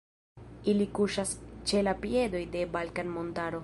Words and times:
Ili 0.73 0.87
kuŝas 0.99 1.35
ĉe 1.73 1.85
la 1.89 1.97
piedoj 2.07 2.45
de 2.57 2.69
Balkan-montaro. 2.79 3.59